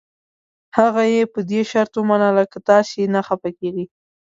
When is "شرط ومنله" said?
1.71-2.43